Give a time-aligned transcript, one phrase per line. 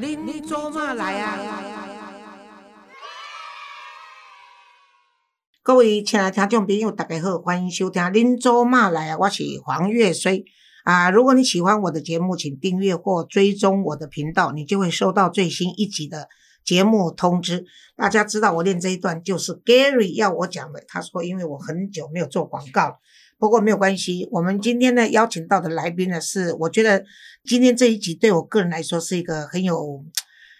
[0.00, 1.36] 恁做嘛来啊？
[5.64, 10.44] 各位亲爱的听众朋友，大家好，欢迎收听《恁做嘛来啊》，我是黄月水
[10.84, 11.10] 啊。
[11.10, 16.28] 如果你喜欢我的节目，请订阅或追踪我的频道，你就会收到最新一集的
[16.64, 17.66] 节目通知。
[17.96, 22.94] 大家知道我念这一段就是 Gary 要我讲的，他说因为我很久没有做广告了。
[23.38, 27.04] 不过没有关系，我们今天呢邀请到的来宾呢是，我觉得
[27.44, 30.04] 今天这一集对我个人来说是一个很有，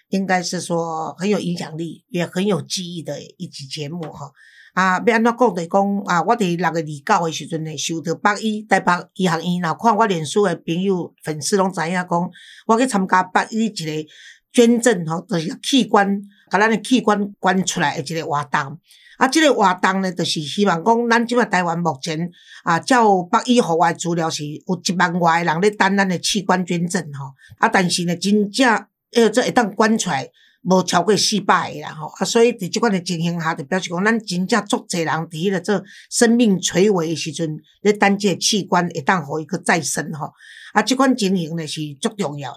[0.07, 4.31] 应该是说很有影响力，也很有记忆的一集节目哈。
[4.73, 12.31] 啊，要安怎讲的讲啊，我伫六月二九的时阵呢，收到北医台北医学院，然后看我脸书的朋友粉丝拢知影讲，
[12.65, 14.09] 我去参加北医一个
[14.53, 18.79] 捐赠吼，就是器官，把咱的器官捐出来的一个活动。
[19.19, 22.31] 啊，即个活动呢，就是希望讲，咱即个台湾目前
[22.63, 27.33] 啊，照北医互我资料是有一万外个人咧等咱的器官捐赠吼。
[27.57, 28.65] 啊，但是呢，真正
[29.13, 30.25] 呃，这会当捐出来
[30.61, 32.07] 无超过四百个啦吼。
[32.17, 40.31] 啊，所以伫即款的情形下，就表示讲，咱真正足侪人伫迄个做生命垂危的时阵，咧等即个器官会当互伊去再生吼。
[40.71, 42.53] 啊，即款情形呢是足重要。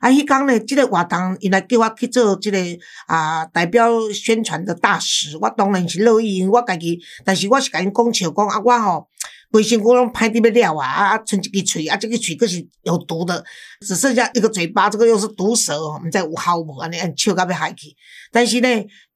[0.00, 2.58] 啊，迄讲呢，即个活动，伊来叫我去做即个
[3.06, 9.08] 啊代表宣传的大使，我当然是乐意，因为我家己，但是我是甲因讲笑讲啊，我吼
[9.50, 13.42] 规身躯拢歹伫要了啊，啊，剩一支喙，啊，这个喙佫是有毒的，
[13.80, 17.96] 只剩下一个嘴巴，这个又是毒蛇，毋知有效无安尼，笑到要害去。
[18.30, 18.68] 但是呢，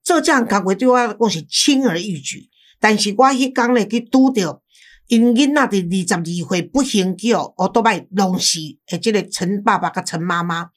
[0.02, 2.48] 做这样工作对我来讲是轻而易举，
[2.80, 4.62] 但是我迄讲呢去拄着。
[5.08, 8.58] 因囡仔伫二十二岁不幸叫我都拜弄死，
[8.90, 10.68] 诶，即个陈爸爸甲陈妈妈，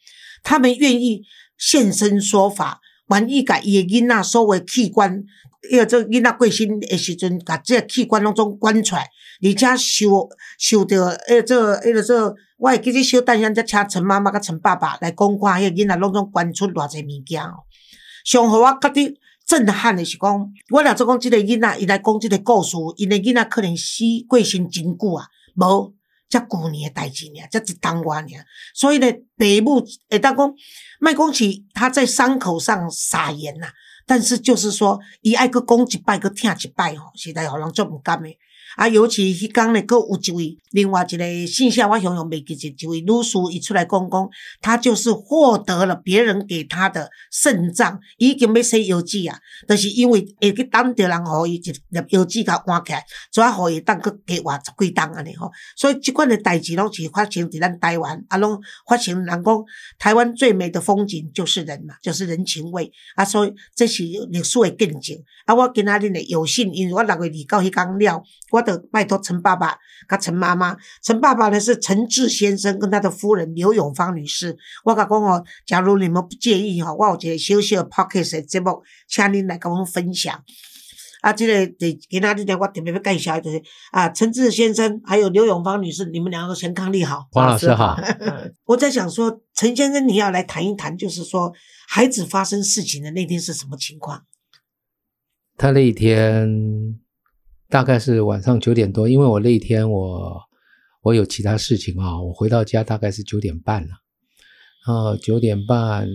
[0.41, 1.21] 他们愿意
[1.57, 2.79] 现身说法，
[3.09, 5.21] 愿意甲伊诶囡仔所谓器官，
[5.69, 9.05] 因为这囡仔过身诶时阵，甲即个器官拢总捐出来，
[9.43, 17.65] 而且收收着诶，这迄个这，我会记得小等下则请陈妈妈甲陈爸爸来讲看，迄个囡仔拢总捐出偌济物件哦，
[18.23, 19.17] 上互我觉得。
[19.51, 25.93] 震撼的是讲，我若做讲即个囡仔，伊来讲即个故事，因的囡仔可能死过身真久啊，无
[26.29, 28.27] 才旧年的代志尔，才一当外尔。
[28.73, 30.53] 所以呢，爸母会当讲，
[31.01, 33.67] 莫讲是他在伤口上撒盐呐，
[34.07, 38.37] 但是就是说，伊爱去讲一摆，去听一摆吼，实在互人做毋甘诶。
[38.77, 44.29] 啊，尤其迄天呢，佫有一位另外一个姓夏，我想想袂记一一位女士，伊出来讲讲，
[44.61, 49.37] 她就是获得了别人给她的肾脏，已经要洗邮寄啊，
[49.67, 55.51] 就是因为会去等着人互伊一粒邮寄甲换起来，所以互伊当佫加活十几档安尼吼。
[55.75, 58.57] 所以即款的代志拢是发生伫咱台湾，啊，拢
[58.87, 59.63] 发生人讲
[59.99, 65.17] 台湾最美的风景就是人嘛，就是人情味啊，所以这是历史的见证。
[65.45, 68.60] 啊，我今仔日呢有幸，因为我六月二九迄天了，我。
[68.61, 69.77] 的拜托陈爸爸
[70.07, 74.57] 跟陈妈妈，陈爸爸呢是陈志先生跟他的夫人刘永芳女士。
[74.83, 80.43] 我甲讲哦，假如你们不介意哈，我有一个小小的 podcast 节目，请您来跟我们分享。
[81.21, 83.61] 啊，这个得给他这点，我特别要介绍就是
[83.91, 87.27] 啊，陈志先生还有刘永芳女士，你们两个健康利好。
[87.31, 87.95] 黄老师好。
[88.65, 91.53] 我在想说，陈先生你要来谈一谈，就是说
[91.87, 94.23] 孩子发生事情的那天是什么情况？
[95.57, 97.00] 他那一天。
[97.71, 100.37] 大概是晚上九点多，因为我那一天我
[101.01, 103.93] 我有其他事情啊，我回到家大概是九点半了。
[104.85, 106.05] 啊，九点半，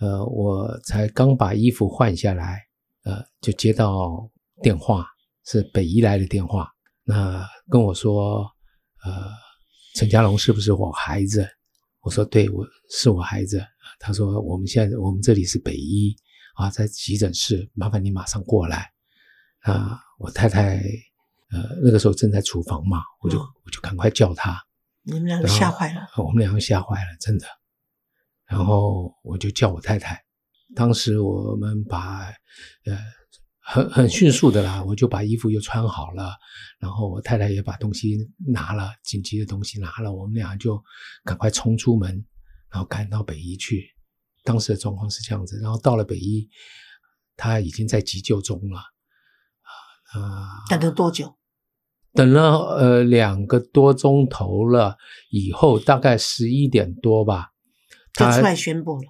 [0.00, 2.62] 呃，我才刚把衣服换下来，
[3.04, 4.26] 呃，就接到
[4.62, 5.06] 电话，
[5.44, 6.66] 是北医来的电话，
[7.04, 8.50] 那跟我说，
[9.04, 9.28] 呃，
[9.96, 11.46] 陈家龙是不是我孩子？
[12.00, 13.62] 我说对，我是我孩子。
[13.98, 16.16] 他说我们现在我们这里是北医
[16.54, 18.92] 啊，在急诊室，麻烦你马上过来
[19.72, 20.00] 啊。
[20.18, 20.76] 我太太，
[21.50, 24.58] 呃，那个时候正在厨房嘛，我就我就赶快叫她。
[25.02, 26.08] 你们两个吓坏了。
[26.16, 27.46] 我们两个吓坏了，真的。
[28.46, 30.18] 然后我就叫我太太。
[30.74, 32.32] 当时我们把，
[32.86, 32.98] 呃，
[33.60, 36.34] 很很迅速的啦，我就把衣服又穿好了，
[36.78, 38.16] 然后我太太也把东西
[38.48, 40.82] 拿了，紧急的东西拿了，我们俩就
[41.24, 42.24] 赶快冲出门，
[42.70, 43.84] 然后赶到北医去。
[44.44, 46.48] 当时的状况是这样子，然后到了北医，
[47.36, 48.80] 他已经在急救中了。
[50.20, 51.36] 啊，等了多久？
[52.12, 54.96] 等了呃两个多钟头了，
[55.30, 57.52] 以后大概十一点多吧，
[58.14, 59.08] 他出来宣布了。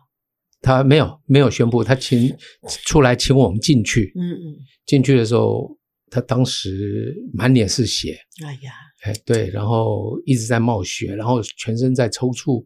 [0.61, 2.37] 他没有没有宣布，他请
[2.85, 4.13] 出来请我们进去。
[4.17, 5.79] 嗯嗯，进去的时候，
[6.11, 8.19] 他当时满脸是血。
[8.45, 8.73] 哎呀，
[9.05, 12.65] 哎对，然后一直在冒血，然后全身在抽搐。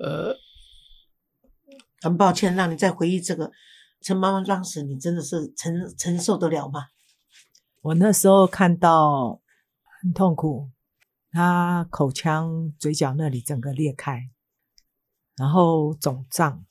[0.00, 0.34] 呃，
[2.00, 3.50] 很抱歉让你再回忆这个，
[4.00, 6.80] 陈妈妈当时你真的是承承受得了吗？
[7.84, 9.42] 我那时候看到
[10.00, 10.70] 很痛苦，
[11.30, 14.30] 他口腔、嘴角那里整个裂开，
[15.36, 16.64] 然后肿胀，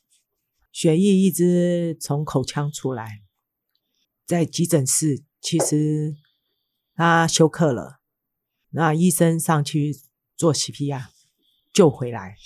[0.71, 3.21] 血液一直从口腔出来，
[4.25, 6.15] 在急诊室，其实
[6.95, 7.99] 他休克了，
[8.71, 9.95] 那医生上去
[10.35, 11.09] 做 CPR
[11.71, 12.37] 救回来。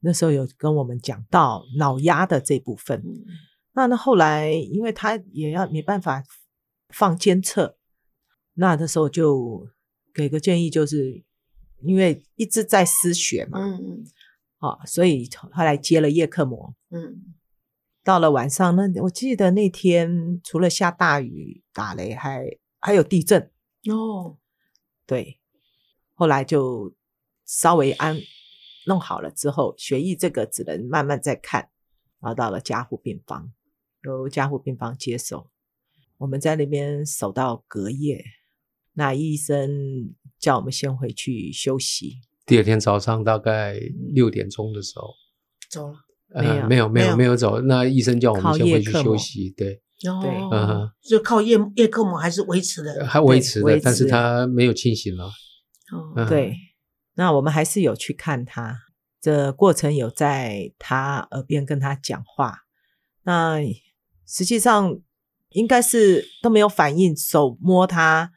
[0.00, 3.24] 那时候有跟我们讲到脑压的这部分，嗯
[3.72, 6.22] 那那后来因为他也要没办法
[6.88, 7.78] 放监测，
[8.54, 9.68] 那的时候就
[10.14, 11.24] 给个建议，就是
[11.82, 14.04] 因为一直在失血嘛，嗯
[14.58, 16.74] 啊，所以后来接了叶克膜。
[16.90, 17.34] 嗯
[18.04, 23.52] 到了晚上，那我记得那天除了下大雨、打雷，还还有地震。
[23.84, 24.38] 嗯，哦，
[25.04, 25.38] 对，
[26.14, 26.94] 后来就
[27.44, 28.18] 稍微安
[28.86, 31.68] 弄好了之后，血液这个只能慢慢再看，
[32.20, 33.52] 然后到了加护病房，
[34.04, 35.50] 由加护病房接手，
[36.18, 38.22] 我们在那边守到隔夜。
[38.94, 43.78] 那医生叫我们先回去休息，第二天早上大概
[44.12, 45.14] 六点钟的时候，
[45.70, 45.94] 走了。
[46.34, 53.06] 呃，没有没有没没有有没有走，那医生叫我靠们先回去休息，对，哦，嗯就靠叶叶克膜还是维持的。
[53.06, 56.54] 还维持的，但是他没有清醒了，哦嗯对，
[57.14, 58.76] 那我们还是有去看他，
[59.22, 62.64] 这过程有在他耳边跟他讲话。
[63.22, 63.60] 那
[64.26, 65.00] 实际上
[65.50, 68.32] 应该是都没有反应，手摸它，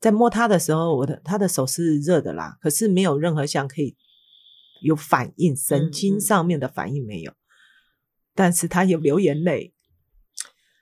[0.00, 3.96] 在摸它的时候，我的他的手是热的啦，可是没有任何像可以
[4.82, 7.32] 有反应，神嗯经嗯上面的反应没有，
[8.34, 9.74] 但是他有流眼泪。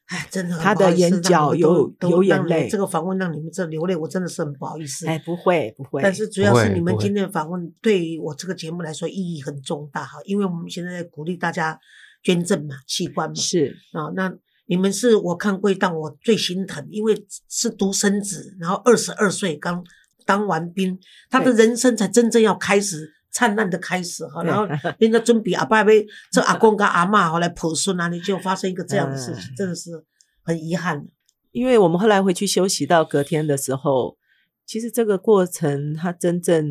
[0.06, 5.06] 哎，真的很他的眼角有有眼泪这个访问让你们这流泪，我真的是很不好意思。
[5.06, 11.78] 哎，不会不会，但是主要是你们今天的访问对于我这个节目来说意义很重大哈，因为我们现在在鼓励大家
[12.22, 14.34] 捐赠嘛，器官嘛，是啊，那
[14.68, 19.82] 你们是我看过一档我最心疼，因为是独生子，然后二十二岁刚
[20.26, 20.98] 当完兵，
[21.30, 24.66] 他的人生才真正要开始灿烂的开始哈，然后
[24.98, 30.04] 人家准备阿爸被这阿公跟阿嬷后来抱孙啊，你就发生一个这样的事情，嗯 真的是
[30.42, 31.06] 很遗憾。
[31.50, 34.18] 因为我们后来回去休息到隔天的时候，
[34.66, 36.68] 其实这个过程他真正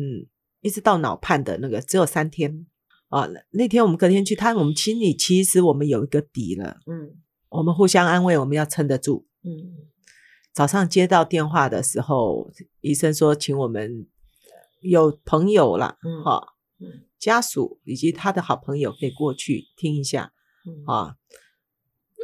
[0.60, 2.64] 一直到脑判的那个只有三天
[3.08, 3.28] 啊。
[3.50, 7.10] 那天我们隔天去，他我们心里其实我们有一个底了，嗯
[7.48, 9.26] 我们互相安慰，我们要撑得住。
[9.44, 9.86] 嗯
[10.52, 12.50] 早上接到电话的时候，
[12.80, 14.06] 医生说请我们
[14.80, 20.32] 有朋友啦，嗯哈、嗯家属以及他的好朋友可以过去听一下
[20.66, 21.14] 嗯啊。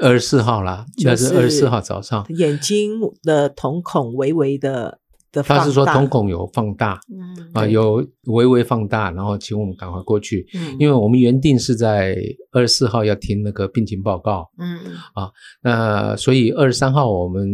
[0.02, 4.98] 二十四号啦，就那是二十四是号早上，眼睛的瞳孔微微的
[5.34, 7.50] 的放大，他是说瞳孔有放大嗯。
[7.52, 10.76] 啊，有微微放大，然后请我们赶快过去，嗯。
[10.78, 12.16] 因为我们原定是在
[12.52, 14.78] 二十四号要听那个病情报告，嗯。
[15.12, 15.30] 啊
[15.62, 17.46] 那所以二十三号我们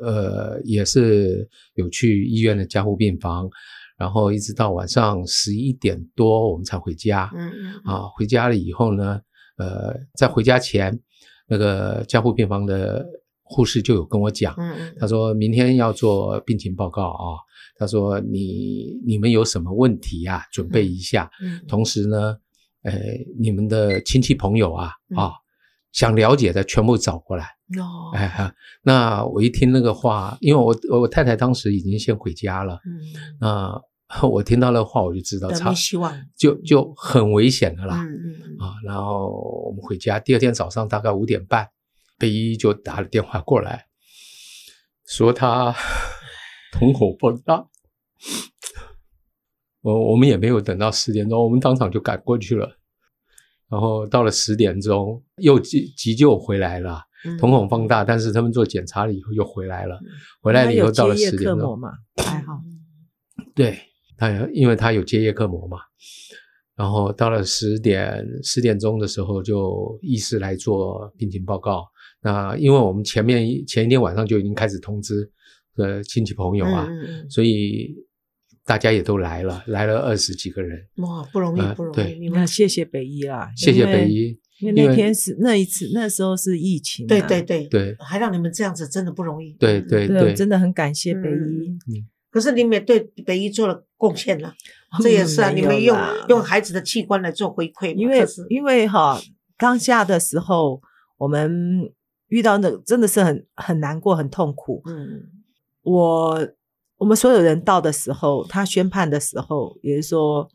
[0.00, 3.48] 呃也是有去医院的加护病房，
[3.96, 7.30] 然后一直到晚上十一点多我们才回家。
[7.34, 7.74] 嗯嗯。
[7.84, 9.20] 啊，回家了以后呢，
[9.56, 10.98] 呃，在回家前，
[11.46, 13.06] 那个加护病房的
[13.48, 17.40] 护士就有跟我讲，嗯嗯他说明天要做病情报告啊，
[17.76, 21.30] 他说你你们有什么问题啊，准备一下。
[21.42, 22.36] 嗯同时呢，
[22.82, 22.92] 呃，
[23.40, 25.16] 你们的亲戚朋友啊嗯。
[25.16, 25.32] 啊，
[25.92, 27.44] 想了解的全部找过来。
[27.78, 28.12] 哦。
[28.14, 28.52] 哎哈，
[28.82, 33.00] 那我一听那个话，因为我我太太当时已经先回家了，嗯。
[33.40, 33.82] 那
[34.28, 36.12] 我听到那话我就知道，差没希望。
[36.36, 38.02] 就就很危险的啦。
[38.02, 38.66] 嗯嗯嗯。
[38.66, 39.28] 啊，然后
[39.66, 41.68] 我们回家，第二天早上大概五点半，
[42.18, 43.86] 北医就打了电话过来，
[45.06, 45.74] 说他
[46.72, 47.66] 瞳孔放大。
[49.80, 52.68] 我我们也没有等到十点钟，我们当场就赶过去了。
[53.70, 59.98] 然后到了十点钟，又急急救回来了，嗯瞳孔放大，但是他们做检查了以后又回来了。
[60.42, 62.60] 回来了以后到了十点钟，嘛，还好。
[63.54, 63.78] 对
[64.16, 65.78] 他，因为他有接叶克膜嘛，
[66.74, 71.86] 然后到了十点十点钟的时候，就医师来做病情报告。
[72.22, 75.30] 那因为我们前面前一天晚上就已经开始通知
[75.76, 76.88] 呃亲戚朋友啊，
[77.28, 77.94] 所以
[78.64, 80.78] 大家也都来了，来了二十几个人。
[80.96, 81.96] 哇，不容易呃，不容易。
[81.96, 89.52] 对你们那谢谢北医啦，谢谢北医，因为那天是那一次，那时候是疫情、啊，对对对对还让你们这样子，真的不容易。
[89.54, 92.04] 对嗯对，对对真的很感谢嗯北医。
[92.30, 94.52] 可是你们也对北医做了贡献了，
[95.00, 95.96] 这也是啊，嗯你们用
[96.28, 99.18] 用孩子的器官来做回馈嘛，因为因为哈，
[99.56, 100.82] 当下的时候
[101.16, 101.90] 我们
[102.28, 104.82] 遇到那真的是很很难过、很痛苦。
[104.86, 105.30] 嗯
[105.82, 106.48] 我
[106.96, 110.50] 我们所有人到的时候，他宣判的时候，也是说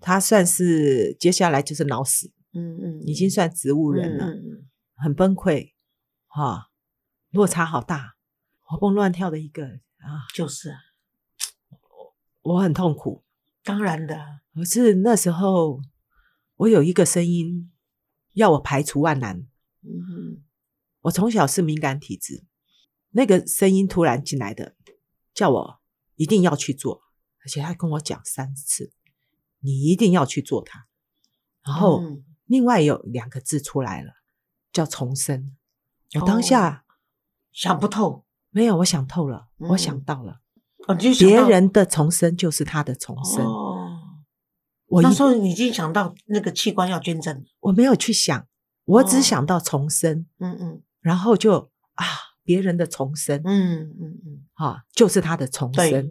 [0.00, 4.26] 他算是接下来就是脑死，嗯嗯，已经算植物人了，
[4.94, 5.72] 很崩溃，
[6.26, 6.70] 哈，
[7.30, 8.14] 落差好大，
[8.60, 10.78] 活蹦乱跳的一个啊，就是啊，
[12.42, 13.24] 我很痛苦。
[13.64, 15.80] 当然的，可是那时候，
[16.56, 17.72] 我有一个声音
[18.34, 19.46] 要我排除万难。
[19.82, 20.42] 嗯
[21.06, 22.44] 我从小是敏感体质，
[23.10, 24.74] 那个声音突然进来的，
[25.34, 25.80] 叫我
[26.16, 27.02] 一定要去做，
[27.44, 28.92] 而且他跟我讲三次，
[29.60, 30.86] 你一定要去做它。
[31.64, 34.12] 然后、嗯另外有两个字出来了，
[34.72, 35.56] 叫重生。
[36.14, 36.84] 我当下、
[37.50, 40.42] 想不透，没有，我想透了，我嗯想到了，
[41.18, 43.44] 别人的重生就是他的重生。
[43.44, 44.22] 哦，
[44.86, 48.46] 我一那时候已经想到那个器官要捐赠，我没有去想，
[48.84, 52.04] 我只哦想到重生，嗯嗯然后就啊，
[52.42, 56.10] 别人的重生，嗯嗯嗯，哈、就是他的重，生。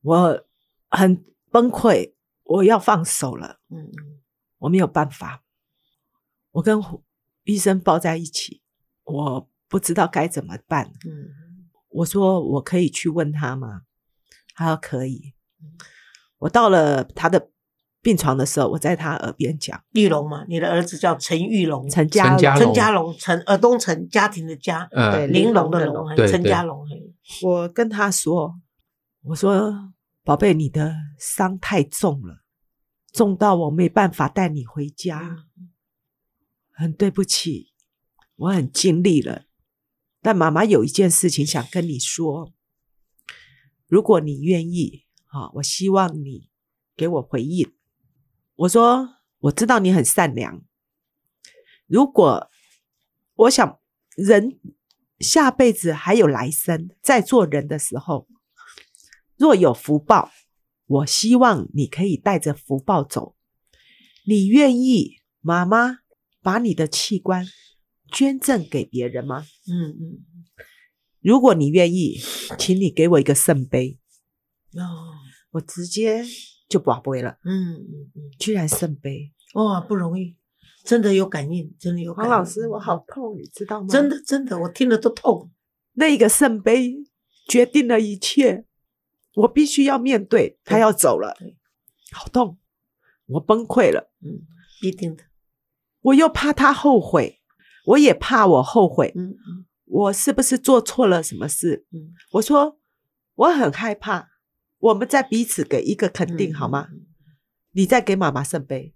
[0.00, 0.42] 我
[0.88, 4.20] 很崩溃，我要放手了，嗯嗯
[4.56, 5.44] 我没有办法。
[6.52, 6.80] 我跟
[7.44, 8.62] 医生抱在一起，
[9.04, 10.90] 我不知道该怎么办。
[11.04, 13.82] 嗯我说我可以去问他吗？
[14.54, 15.34] 他说可以。
[16.38, 17.50] 我到了他的
[18.06, 19.82] 病床的时候，我在他耳边讲。
[19.90, 22.62] 玉龙嘛，你的儿子叫陈玉龙，陈家龙陈家龙。
[22.62, 26.86] 陈家龙，陈尔东陈家庭的家，对呃，玲珑的玲珑陈家龙，
[27.42, 28.60] 我跟他说
[29.26, 29.90] ：“我说
[30.22, 32.44] 宝贝，你的伤太重了，
[33.12, 35.38] 重到我没办法带你回家，
[36.70, 37.72] 很对不起，
[38.36, 39.46] 我很尽力了。
[40.22, 42.52] 但妈妈有一件事情想跟你说，
[43.88, 46.48] 如果你愿意，啊，我希望你
[46.94, 47.72] 给我回应。
[48.56, 50.62] 我说我知道你很善良，
[51.86, 52.50] 如果
[53.34, 53.78] 我想
[54.16, 54.58] 人
[55.20, 58.26] 下辈子还有来生，在做人的时候，
[59.36, 60.30] 若有福报，
[60.86, 63.36] 我希望你可以带着福报走。
[64.24, 65.98] 你愿意妈妈
[66.40, 67.46] 把你的器官
[68.10, 69.46] 捐赠给别人吗？
[69.68, 70.24] 嗯嗯
[71.20, 72.18] 如果你愿意，
[72.58, 73.98] 请你给我一个圣杯，
[74.72, 75.14] 哦
[75.50, 76.24] 我直接
[76.68, 77.38] 就宝贝了。
[77.44, 80.36] 嗯嗯嗯，居然圣杯，哇，不容易，
[80.84, 82.30] 真的有感应，真的有感应。
[82.30, 83.88] 黄老师，我好痛，你知道吗？
[83.88, 85.50] 真的真的，我听了都痛。
[85.94, 86.96] 那个圣杯
[87.48, 88.64] 决定了一切，
[89.34, 91.36] 我必须要面对，他要走了，
[92.12, 92.58] 好痛，
[93.26, 94.42] 我崩溃了，嗯，
[94.82, 95.24] 一定的。
[96.02, 97.40] 我又怕他后悔，
[97.86, 101.86] 我也怕我后悔，嗯嗯我是不是做错了什么事？
[101.92, 102.78] 嗯，我说
[103.34, 104.28] 我很害怕，
[104.86, 106.88] 我们在彼此给一个肯定、嗯好吗？
[106.90, 107.02] 嗯
[107.76, 108.94] 你再给妈妈圣杯，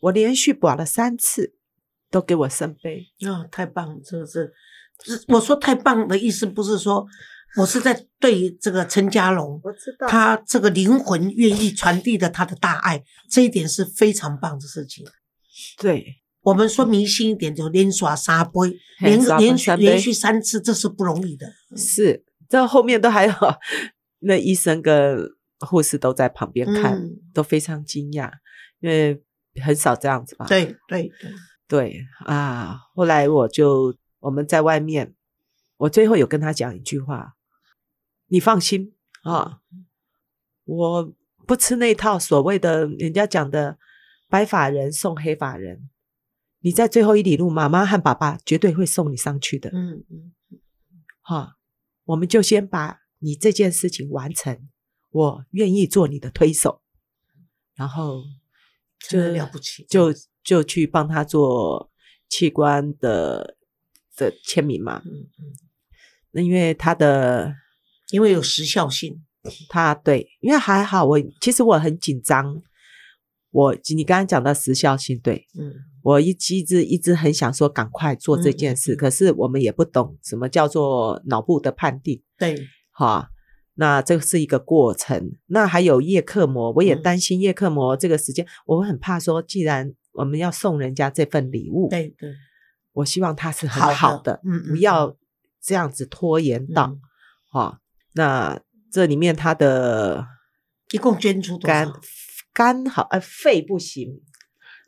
[0.00, 1.56] 我连续保了三次，
[2.10, 4.54] 都给我圣杯，啊、太棒了，这个是，
[5.04, 7.06] 是我说太棒的意思不是说
[7.58, 15.04] 我是在对这个陈家龙，我知道他这个灵魂愿意传递的他的大爱，这一点是非常棒的事情。
[15.76, 21.52] 对，我们说迷信一点，就连耍三杯，连连续连续三次，这是不容易的。
[21.76, 23.34] 是，这后面都还有
[24.24, 28.30] 那医生跟护士都在旁边看，嗯都非常惊讶，
[28.80, 29.22] 因为
[29.62, 30.46] 很少这样子吧？
[30.46, 31.32] 对对对，
[31.68, 35.14] 对啊，后来我就我们在外面，
[35.76, 37.34] 我最后有跟他讲一句话：
[38.28, 39.60] 你放心啊，
[40.64, 41.14] 我
[41.46, 43.78] 不吃那套所谓的人家讲的
[44.28, 45.88] 白发人送黑发人。
[46.60, 49.68] 你在最后一里路，妈妈和爸爸绝对会送你上去的。
[49.74, 50.32] 嗯嗯，
[51.20, 51.56] 哈，
[52.04, 54.68] 我们就先把你这件事情完成，
[55.10, 56.82] 我愿意做你的推手，
[57.74, 58.22] 然后
[59.08, 60.12] 就了不起就
[60.42, 61.90] 就去帮他做
[62.28, 63.56] 器官的
[64.16, 65.02] 的签名嘛。
[65.06, 65.40] 嗯嗯，
[66.32, 67.54] 那因为他的
[68.10, 69.24] 因为有时效性。
[69.68, 72.62] 他对，因为还好我其实我很紧张，
[73.50, 75.70] 我你刚刚讲到时效性，对嗯
[76.02, 82.22] 我一一直一直很想说赶快做这件事，可是我们也不懂什么叫做脑部的判定。
[82.38, 82.56] 对，
[82.94, 83.28] 哈，
[83.74, 85.32] 那这是一个过程。
[85.48, 92.32] 那还有叶克膜，我也嗯担心叶克膜这个时间，我会很怕说，既然我们要送人家这份礼物，对对，
[92.92, 95.16] 我希望它是很好的好的，嗯嗯不要
[95.60, 97.00] 这样子拖延到嗯
[97.50, 97.80] 哈、
[98.14, 98.60] 那
[98.90, 100.26] 这里面它的
[100.92, 102.00] 一共捐出多肝少？
[102.52, 104.22] 肝好，呃，肺不行。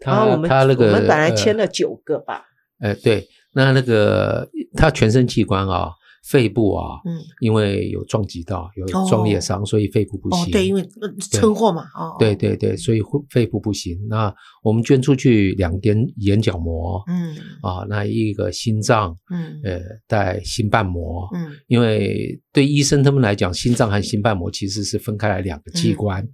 [0.00, 2.44] 然他后我们他那个我们本来签呃了九个吧，
[2.80, 5.90] 呃，对，那那个他全身器官啊，
[6.28, 13.96] 肺部啊，嗯，因为有撞击到，有哦撞裂伤，所以肺部不行。，哦对，因为呃车祸嘛，哦，对对对，所以会肺部不行。
[14.08, 17.36] 那我们捐出去两点眼角膜，嗯。
[17.62, 19.60] 啊，那一个心脏，嗯。
[19.62, 21.52] 呃，带心瓣膜，嗯。
[21.68, 25.96] 因为对医生他们来讲，心脏和心瓣膜其实是分开来两个器嗯。
[25.96, 26.28] 官，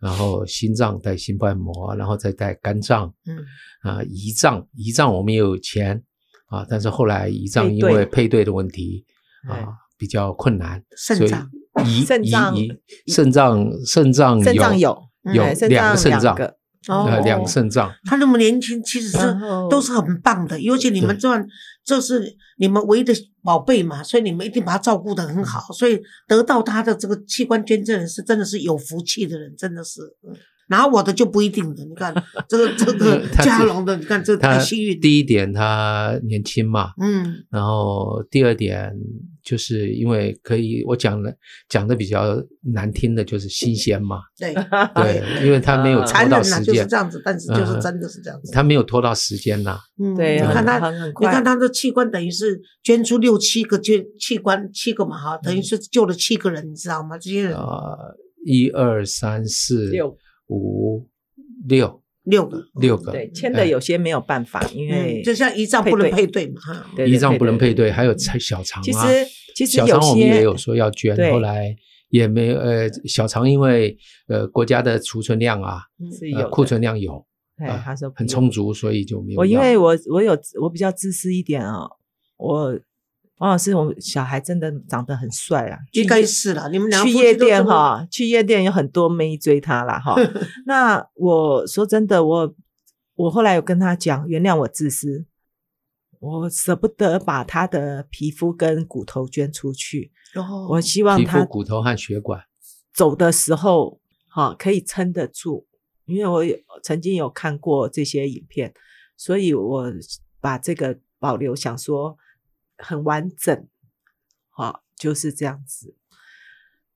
[0.00, 3.38] 然后心脏带心瓣膜，然后再带肝脏，嗯。
[3.82, 6.02] 啊，胰脏，胰脏我们也有钱
[6.46, 9.11] 啊，但是后来胰脏因为配对的问题哎
[9.48, 9.68] 啊
[9.98, 14.98] 比较困难，肾脏胰胰肾脏胰肾脏肾脏肾脏有
[15.32, 16.56] 有两个肾脏两个
[16.88, 17.92] 哦呃两肾脏。
[18.04, 19.18] 他那么年轻，其实是
[19.70, 21.46] 都是很棒的，尤其你们这样，
[21.84, 30.00] 这是你们唯一的宝贝嘛，所以你们一定把他照顾得很好，所以得到他的这个器官捐赠人是真的是有福气的人，真的是。
[30.68, 32.14] 拿我的就不一定了，你看
[32.48, 34.98] 这个这个他嘉龙的，你看这他太幸运。
[34.98, 38.90] 第一点，他年轻嘛，嗯然后第二点
[39.42, 41.36] 就是因为可以，我讲的
[41.68, 42.36] 讲的比较
[42.72, 44.54] 难听的就是新鲜嘛， 对，
[44.94, 48.52] 对，因为他没有拖残忍呐，到时间就是这，样子，但是就是嗯真的是这样子。
[48.52, 57.18] 他没有拖到时间呐，嗯，对你看他，你看他的器官等于是捐出六七个捐器官，七个嘛哈，等于是救了七个人，你知道吗？
[57.18, 57.96] 这些人啊，
[58.44, 60.16] 一二三四六
[60.48, 61.08] 五
[61.68, 66.86] 六六个，六个，对，签的有些没有办法，因为嗯，就像胰脏不能配对嘛哈。
[66.94, 67.74] 对胰脏不能配。
[67.74, 68.98] 对对，还有菜小肠啊，其实
[69.54, 71.74] 其实小有些肠我们也有说要捐，后来
[72.10, 73.96] 也没有呃小肠因为
[74.28, 75.80] 呃国家的储存量啊，
[76.18, 77.26] 是有呃库存量有，
[77.58, 79.40] 对，呃他说很充足，所以就没有。
[79.40, 81.88] 我因为我我有我比较自私一点啊，
[82.36, 82.78] 我
[83.42, 90.14] 王老师，我们小孩真的长得很帅啊，应该是啦，你们两个去夜店哈，去夜店有很多妹追他啦哈。
[90.64, 92.54] 那我说真的，我
[93.16, 95.26] 我后来有跟他讲，原谅我自私，
[96.20, 102.40] 我舍不得把他的皮肤跟骨头捐出去，哦我希望皮他肤、骨头和血管，
[102.94, 105.66] 走的时候，哈、可以撑得住。
[106.04, 108.72] 因为我有曾经有看过这些影片，
[109.16, 109.92] 所以我
[110.40, 112.16] 把这个保留，想说
[112.82, 113.68] 很完整，
[114.50, 115.96] 好、就是这样子。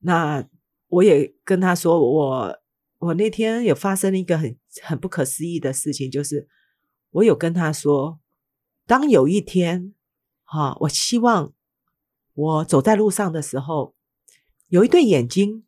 [0.00, 0.46] 那
[0.88, 2.58] 我也跟他说，我
[2.98, 6.48] 我那天有发生一个很很不可思议的事情，就是
[7.10, 8.20] 我有跟他说，
[8.86, 9.94] 当有一天，
[10.44, 11.52] 哈、我希望
[12.34, 13.94] 我走在路上的时候，
[14.68, 15.64] 有一对眼睛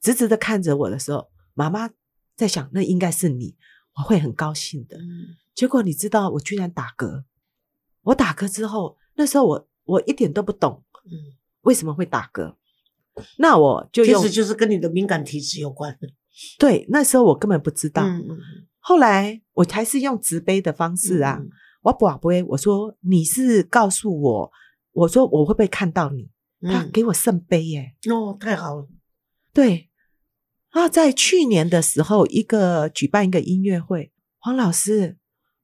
[0.00, 1.90] 直直的看着我的时候，妈妈
[2.34, 3.56] 在想，那应该是你，
[3.96, 4.98] 我会很高兴的。
[4.98, 7.24] 嗯结果你知道，我居然打嗝。
[8.00, 12.54] 我打嗝之后，那时候我我一点都不懂嗯，为什么会打嗝，
[13.38, 15.98] 那我就其实就是跟你的敏感体质有关。
[16.58, 18.02] 对，那时候我根本不知道。
[18.04, 18.38] 嗯嗯
[18.84, 21.48] 后来我还是用直杯的方式啊，嗯
[21.82, 24.50] 我宝贝，我说你是告诉我，
[24.92, 26.30] 我说我会不会看到你？
[26.62, 28.88] 他嗯给我圣杯耶，哦，太好了，
[29.52, 29.88] 对。
[30.70, 35.18] 啊，在去年的时候，一个举办一个音乐会，黄老师，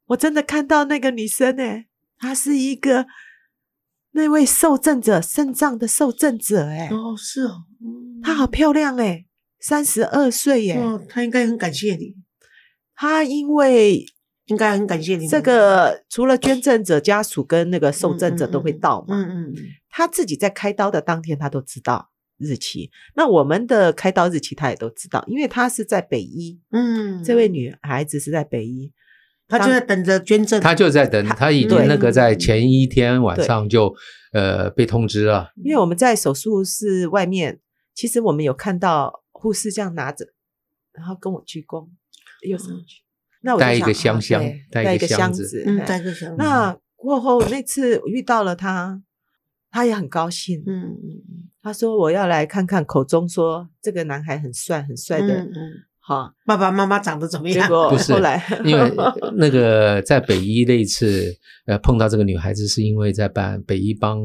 [0.08, 1.86] 我真的看到那个女生诶，
[2.18, 3.06] 她是一个
[4.12, 8.20] 那位受赠者肾脏的受赠者诶，哦，是哦，嗯。
[8.22, 9.26] 她好漂亮诶，
[9.60, 12.16] 三十二岁耶，哦，他应该很感谢你，
[12.94, 14.04] 她因为
[14.46, 15.28] 应该很感谢你们。
[15.28, 19.54] 这个除了捐赠者家属跟那个受赠者都会到嘛，嗯嗯嗯，
[19.88, 28.92] 他自己在开刀的当天她都知道日期，那我们的开刀日期她也都知道，因为她是在北医，嗯，这位女孩子是在北医，
[29.48, 33.94] 他就在等着捐赠，他就在等，他已经那个在前一天晚上就
[34.32, 37.58] 呃被通知了，因为我们在手术室外面，
[37.94, 40.26] 其实我们有看到护士这样拿着，
[40.92, 41.88] 然后跟我鞠躬，
[42.46, 43.02] 又上去，
[43.40, 49.02] 那我带一个箱箱带一个个箱子，嗯，哎带个箱子，那过后那次我遇到了他，
[49.70, 51.48] 他也很高兴，嗯嗯嗯。
[51.60, 55.72] 他说我要来看看口中说这个男孩很帅很帅的，嗯嗯，
[56.08, 57.68] 哈、爸爸妈妈长得怎么样？
[57.68, 58.42] 结果 不是后来。
[58.64, 58.92] 因为
[59.36, 61.30] 那个在北医那一次，
[61.66, 64.18] 呃，碰到这个女孩子，是因为在办北医帮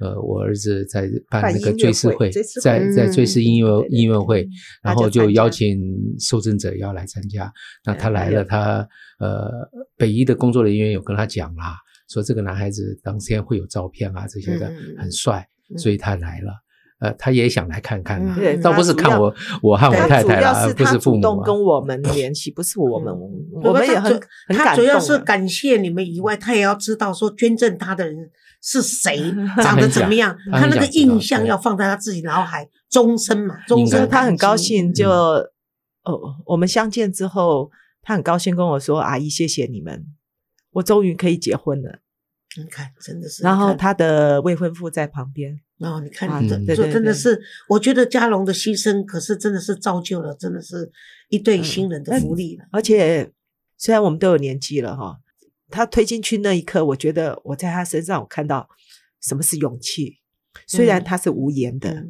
[0.00, 4.44] 呃我儿子在办那个追思会会，在在追思音乐音乐会，
[4.82, 5.78] 然后就邀请
[6.18, 7.48] 受赠者要来参加。
[7.84, 8.84] 那他来了，他
[9.20, 9.48] 呃
[9.96, 11.76] 北医的工作人员有跟他讲啦，
[12.08, 14.66] 说这个男孩子当天会有照片啊这些的
[14.98, 15.78] 很帅，嗯。
[15.78, 16.50] 所以他来了。
[17.00, 21.44] 呃，他也想来看看啊倒不是看我我和我他主太太啦，而要是他不是父母主动啊。
[21.44, 28.30] 跟我们联系，不是我们，嗯我们也很他主很感他主要是感谢你们以外，他也要知道说捐赠他的人
[28.62, 35.46] 是谁， 长得怎么样，他那个印象要放在他自己脑海终身嘛，终身他很高兴，就嗯
[36.04, 37.70] 哦，我们相见之后，
[38.02, 40.06] 他很高兴跟我说：“阿姨，谢谢你们，
[40.72, 42.00] 我终于可以结婚了。
[42.56, 50.92] 你看，真的是。”然后他的未婚夫在旁边，然后你看这嗯这真的是，我觉得嘉龙的牺牲，可是真的是造就了，真的是
[51.30, 52.66] 一对新人的福利了。
[52.70, 53.32] 而且
[53.78, 55.18] 虽然我们都有年纪了哈，
[55.70, 58.68] 他推进去那一刻，我觉得我在他身上我看到
[59.22, 60.18] 什么是勇气。
[60.66, 62.08] 虽然嗯他是无言的，嗯，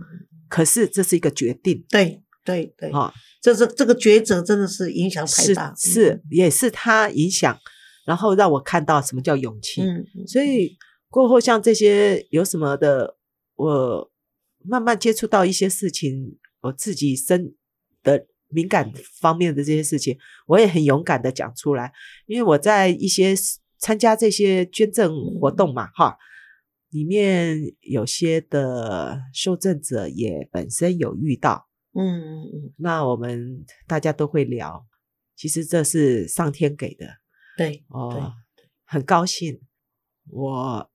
[0.49, 7.57] 可是这是一个决定对对对，哈，这是这个抉择真的是影响太是大，是也是他影响，
[8.07, 9.83] 然后让我看到什么叫勇气。
[9.83, 10.77] 嗯，嗯，所以
[11.09, 13.17] 过后像这些有什么的，
[13.61, 14.11] 我
[14.65, 17.55] 慢慢接触到一些事情，我自己身
[18.03, 21.93] 的敏感方面的这些事情，我也很勇敢的讲出来，
[22.27, 23.35] 因为我在一些
[23.79, 26.17] 参加这些捐赠活动嘛，哈，
[26.91, 34.87] 里面有些的受赠者也本身有遇到，嗯嗯嗯，那我们大家都会聊，
[35.37, 37.07] 其实这是上天给的
[37.57, 38.33] 对哦，
[38.85, 39.61] 很高兴，
[40.31, 40.91] 我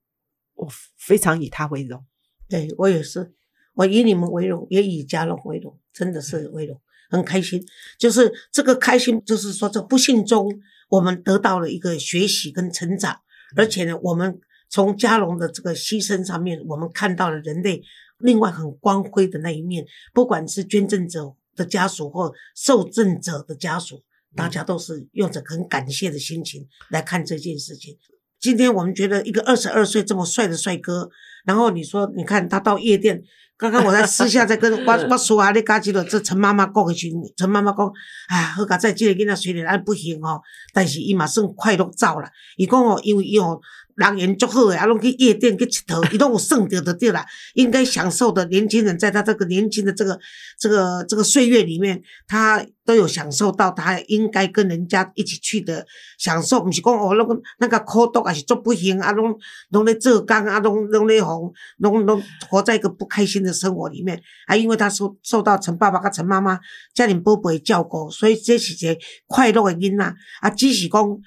[0.54, 2.04] 我非常以他为荣，
[2.48, 3.32] 对我也是，
[3.74, 6.80] 我以你们为荣，也以家龙为荣，真的是为荣，
[7.10, 7.64] 很开心。
[7.98, 10.48] 就是这个开心，就是说这不幸中，
[10.88, 13.20] 我们得到了一个学习跟成长，
[13.56, 17.82] 而且呢，我们从家龙的这个牺牲上面，我们看到了人类
[18.18, 24.02] 另外很光辉的那一面，不管是捐赠者的家属或受赠者的家属，
[24.34, 27.96] 大家都是用着很感谢的心情来看这件事情。
[28.40, 31.08] 今天我们觉得一个二十二岁这么帅的帅哥，
[31.44, 33.22] 然后你说，你看他到夜店，
[33.56, 37.90] 刚刚我在私下在跟 我我说啊，你嘎记得这陈妈妈讲的时候，陈妈妈讲，
[38.28, 40.40] 哎，好佳在这个囡仔虽然安不行哦，
[40.72, 42.28] 但是伊嘛算快乐走了。
[42.56, 43.60] 伊讲哦，因为伊哦。
[43.96, 47.24] 人缘足好诶，啊，拢去夜店去佚佗， 伊拢有算着的对啦。
[47.54, 50.18] 应该享受的年轻人，在他这个年轻的这个
[50.58, 55.86] 这个这个岁月里面，他都有享受到他应该跟人家一起去的
[56.18, 56.62] 享受。
[56.62, 59.34] 毋是讲哦，那个那个苦毒，也是做不行啊，拢
[59.70, 64.20] 拢咧做工啊，拢拢咧红，拢拢活在一个不开心的生活里面。
[64.46, 66.60] 啊，因为他受受到陈爸爸跟陈妈妈
[66.94, 70.04] 家庭宝贝照顾，所以这是一个快乐的囡仔。
[70.42, 71.18] 啊，只是讲。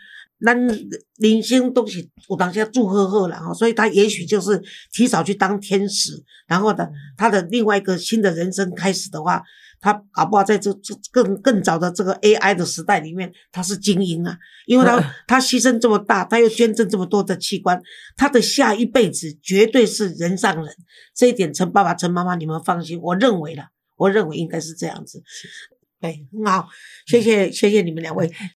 [0.45, 0.55] 咱
[1.17, 4.61] 人生都是有当下祝贺贺了哈，所以他也许就是
[4.93, 6.13] 提早去当天使，
[6.47, 9.43] 然后呢，他的另外一个新的人生开始的话，
[9.81, 17.81] 他搞不好在这这更更早的这个 AI 的时代里面，他是精英啊，因为他他牺牲这么大，他又捐赠这么多的器官，
[18.15, 20.73] 他的下一辈子绝对是人上人，
[21.13, 23.65] 这一点陈爸爸陈妈妈你们放心，我认为了，
[23.97, 25.21] 我认为应该是这样子。
[26.01, 26.69] 对，很好，
[27.07, 28.31] 谢谢谢谢你们两位。